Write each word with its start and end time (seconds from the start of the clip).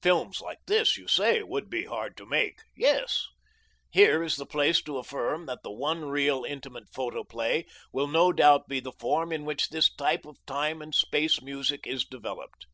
Films 0.00 0.40
like 0.40 0.60
this, 0.64 0.96
you 0.96 1.06
say, 1.06 1.42
would 1.42 1.68
be 1.68 1.84
hard 1.84 2.16
to 2.16 2.24
make. 2.24 2.60
Yes. 2.74 3.26
Here 3.90 4.22
is 4.22 4.36
the 4.38 4.46
place 4.46 4.80
to 4.84 4.96
affirm 4.96 5.44
that 5.44 5.58
the 5.62 5.70
one 5.70 6.06
reel 6.06 6.42
Intimate 6.42 6.88
Photoplay 6.88 7.66
will 7.92 8.08
no 8.08 8.32
doubt 8.32 8.66
be 8.66 8.80
the 8.80 8.92
form 8.98 9.30
in 9.30 9.44
which 9.44 9.68
this 9.68 9.94
type 9.94 10.24
of 10.24 10.38
time 10.46 10.80
and 10.80 10.94
space 10.94 11.42
music 11.42 11.86
is 11.86 12.06
developed. 12.06 12.64